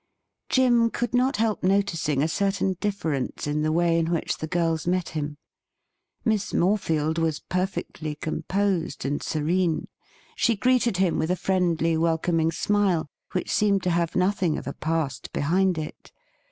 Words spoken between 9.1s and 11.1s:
serene. She greeted